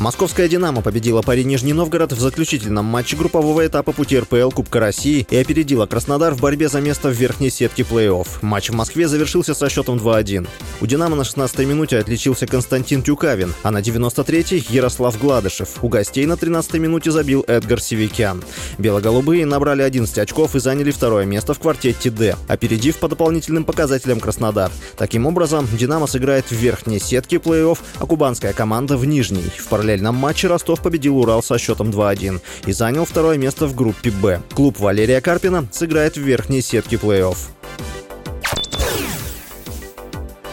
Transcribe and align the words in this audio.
Московская 0.00 0.48
«Динамо» 0.48 0.80
победила 0.80 1.20
пари 1.20 1.44
Нижний 1.44 1.74
Новгород 1.74 2.14
в 2.14 2.18
заключительном 2.18 2.86
матче 2.86 3.18
группового 3.18 3.66
этапа 3.66 3.92
пути 3.92 4.18
РПЛ 4.18 4.48
Кубка 4.48 4.80
России 4.80 5.26
и 5.28 5.36
опередила 5.36 5.84
Краснодар 5.84 6.32
в 6.32 6.40
борьбе 6.40 6.70
за 6.70 6.80
место 6.80 7.10
в 7.10 7.12
верхней 7.12 7.50
сетке 7.50 7.82
плей-офф. 7.82 8.26
Матч 8.40 8.70
в 8.70 8.72
Москве 8.72 9.08
завершился 9.08 9.52
со 9.52 9.68
счетом 9.68 9.98
2-1. 9.98 10.48
У 10.80 10.86
«Динамо» 10.86 11.16
на 11.16 11.20
16-й 11.20 11.66
минуте 11.66 11.98
отличился 11.98 12.46
Константин 12.46 13.02
Тюкавин, 13.02 13.52
а 13.62 13.70
на 13.70 13.82
93-й– 13.82 14.64
Ярослав 14.70 15.20
Гладышев. 15.20 15.84
У 15.84 15.88
гостей 15.88 16.24
на 16.24 16.32
13-й 16.32 16.78
минуте 16.78 17.10
забил 17.10 17.44
Эдгар 17.46 17.78
Севикян. 17.78 18.42
Белоголубые 18.78 19.44
набрали 19.44 19.82
11 19.82 20.16
очков 20.16 20.56
и 20.56 20.60
заняли 20.60 20.92
второе 20.92 21.26
место 21.26 21.52
в 21.52 21.58
квартете 21.58 22.08
«Д», 22.08 22.36
опередив 22.48 22.96
по 22.96 23.08
дополнительным 23.08 23.64
показателям 23.64 24.18
Краснодар. 24.18 24.72
Таким 24.96 25.26
образом, 25.26 25.68
«Динамо» 25.70 26.06
сыграет 26.06 26.46
в 26.46 26.52
верхней 26.52 27.00
сетке 27.00 27.36
плей-офф, 27.36 27.78
а 27.98 28.06
кубанская 28.06 28.54
команда 28.54 28.96
в 28.96 29.04
нижней. 29.04 29.44
В 29.58 29.68
параллель 29.68 29.89
параллельном 29.90 30.14
матче 30.14 30.46
Ростов 30.46 30.82
победил 30.82 31.18
Урал 31.18 31.42
со 31.42 31.58
счетом 31.58 31.90
2-1 31.90 32.40
и 32.66 32.72
занял 32.72 33.04
второе 33.04 33.38
место 33.38 33.66
в 33.66 33.74
группе 33.74 34.12
«Б». 34.12 34.40
Клуб 34.54 34.78
Валерия 34.78 35.20
Карпина 35.20 35.66
сыграет 35.72 36.16
в 36.16 36.20
верхней 36.20 36.62
сетке 36.62 36.94
плей-офф. 36.94 37.36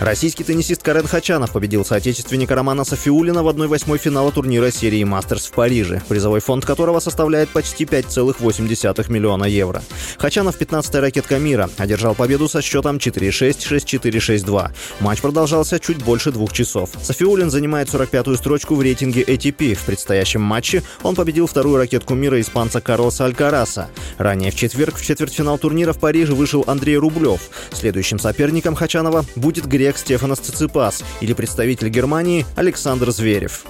Российский 0.00 0.44
теннисист 0.44 0.82
Карен 0.82 1.06
Хачанов 1.06 1.52
победил 1.52 1.82
соотечественника 1.82 2.54
Романа 2.54 2.84
Софиулина 2.84 3.42
в 3.42 3.48
1-8 3.48 3.96
финала 3.96 4.30
турнира 4.30 4.70
серии 4.70 5.02
«Мастерс» 5.04 5.46
в 5.46 5.52
Париже, 5.52 6.02
призовой 6.06 6.40
фонд 6.40 6.66
которого 6.66 7.00
составляет 7.00 7.48
почти 7.48 7.84
5,8 7.84 9.10
миллиона 9.10 9.44
евро. 9.44 9.82
Хачанов 10.18 10.60
15-я 10.60 11.00
ракетка 11.00 11.38
мира, 11.38 11.70
одержал 11.78 12.14
победу 12.14 12.46
со 12.46 12.60
счетом 12.60 12.98
4-6, 12.98 13.56
6-4, 13.56 14.10
6-2. 14.10 14.70
Матч 15.00 15.22
продолжался 15.22 15.80
чуть 15.80 16.04
больше 16.04 16.30
двух 16.30 16.52
часов. 16.52 16.90
Софиулин 17.02 17.50
занимает 17.50 17.88
45-ю 17.88 18.36
строчку 18.36 18.74
в 18.74 18.82
рейтинге 18.82 19.22
ATP. 19.22 19.74
В 19.74 19.84
предстоящем 19.86 20.42
матче 20.42 20.82
он 21.02 21.14
победил 21.14 21.46
вторую 21.46 21.78
ракетку 21.78 22.14
мира 22.14 22.38
испанца 22.38 22.82
Карлоса 22.82 23.24
Алькараса. 23.24 23.88
Ранее 24.18 24.50
в 24.50 24.56
четверг 24.56 24.96
в 24.96 25.04
четвертьфинал 25.04 25.56
турнира 25.56 25.94
в 25.94 25.98
Париже 25.98 26.34
вышел 26.34 26.64
Андрей 26.66 26.98
Рублев. 26.98 27.48
Следующим 27.72 28.18
соперником 28.18 28.74
Хачанова 28.74 29.24
будет 29.36 29.66
грек 29.66 29.85
грек 29.86 29.98
Стефанос 29.98 30.40
Циципас 30.40 31.04
или 31.20 31.32
представитель 31.32 31.90
Германии 31.90 32.44
Александр 32.56 33.12
Зверев. 33.12 33.64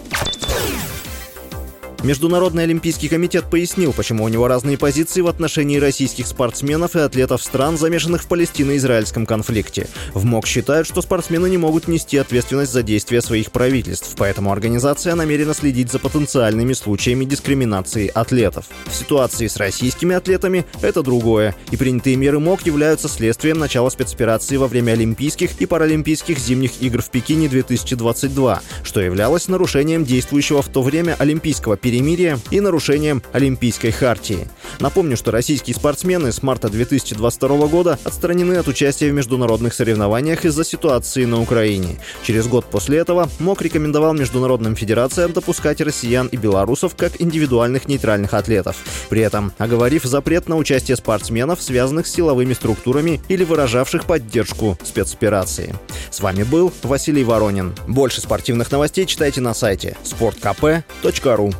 Международный 2.02 2.64
олимпийский 2.64 3.08
комитет 3.08 3.46
пояснил, 3.50 3.92
почему 3.92 4.24
у 4.24 4.28
него 4.28 4.46
разные 4.46 4.78
позиции 4.78 5.22
в 5.22 5.28
отношении 5.28 5.78
российских 5.78 6.26
спортсменов 6.26 6.94
и 6.94 7.00
атлетов 7.00 7.42
стран, 7.42 7.78
замешанных 7.78 8.22
в 8.22 8.28
палестино-израильском 8.28 9.26
конфликте. 9.26 9.88
В 10.12 10.24
МОК 10.24 10.46
считают, 10.46 10.86
что 10.86 11.02
спортсмены 11.02 11.48
не 11.48 11.56
могут 11.56 11.88
нести 11.88 12.16
ответственность 12.18 12.72
за 12.72 12.82
действия 12.82 13.20
своих 13.22 13.50
правительств, 13.50 14.14
поэтому 14.16 14.52
организация 14.52 15.14
намерена 15.14 15.54
следить 15.54 15.90
за 15.90 15.98
потенциальными 15.98 16.74
случаями 16.74 17.24
дискриминации 17.24 18.08
атлетов. 18.14 18.66
В 18.86 18.94
ситуации 18.94 19.48
с 19.48 19.56
российскими 19.56 20.14
атлетами 20.14 20.64
это 20.82 21.02
другое, 21.02 21.56
и 21.72 21.76
принятые 21.76 22.16
меры 22.16 22.38
МОК 22.38 22.66
являются 22.66 23.08
следствием 23.08 23.58
начала 23.58 23.90
спецоперации 23.90 24.56
во 24.58 24.68
время 24.68 24.92
Олимпийских 24.92 25.60
и 25.60 25.66
Паралимпийских 25.66 26.38
зимних 26.38 26.82
игр 26.82 27.02
в 27.02 27.10
Пекине 27.10 27.48
2022, 27.48 28.62
что 28.84 29.00
являлось 29.00 29.48
нарушением 29.48 30.04
действующего 30.04 30.62
в 30.62 30.68
то 30.68 30.82
время 30.82 31.16
олимпийского 31.18 31.76
периода 31.76 31.95
перемирия 31.96 32.38
и 32.50 32.60
нарушением 32.60 33.22
Олимпийской 33.32 33.90
хартии. 33.90 34.46
Напомню, 34.80 35.16
что 35.16 35.30
российские 35.30 35.74
спортсмены 35.74 36.30
с 36.30 36.42
марта 36.42 36.68
2022 36.68 37.68
года 37.68 37.98
отстранены 38.04 38.54
от 38.58 38.68
участия 38.68 39.10
в 39.10 39.14
международных 39.14 39.72
соревнованиях 39.72 40.44
из-за 40.44 40.62
ситуации 40.62 41.24
на 41.24 41.40
Украине. 41.40 41.98
Через 42.22 42.48
год 42.48 42.66
после 42.66 42.98
этого 42.98 43.30
МОК 43.38 43.62
рекомендовал 43.62 44.12
международным 44.12 44.76
федерациям 44.76 45.32
допускать 45.32 45.80
россиян 45.80 46.26
и 46.26 46.36
белорусов 46.36 46.94
как 46.96 47.18
индивидуальных 47.18 47.88
нейтральных 47.88 48.34
атлетов, 48.34 48.76
при 49.08 49.22
этом 49.22 49.54
оговорив 49.56 50.04
запрет 50.04 50.50
на 50.50 50.56
участие 50.56 50.98
спортсменов, 50.98 51.62
связанных 51.62 52.06
с 52.06 52.12
силовыми 52.12 52.52
структурами 52.52 53.22
или 53.28 53.44
выражавших 53.44 54.04
поддержку 54.04 54.76
спецоперации. 54.84 55.74
С 56.10 56.20
вами 56.20 56.42
был 56.42 56.74
Василий 56.82 57.24
Воронин. 57.24 57.74
Больше 57.88 58.20
спортивных 58.20 58.70
новостей 58.70 59.06
читайте 59.06 59.40
на 59.40 59.54
сайте 59.54 59.96
sportkp.ru 60.04 61.54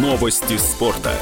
Новости 0.00 0.58
спорта. 0.58 1.12